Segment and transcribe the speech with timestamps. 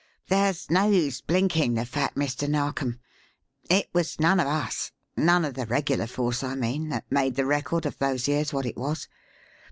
[0.29, 2.49] "There's no use blinking the fact, Mr.
[2.49, 2.99] Narkom;
[3.69, 7.45] it was none of us none of the regular force, I mean that made the
[7.45, 9.07] record of those years what it was.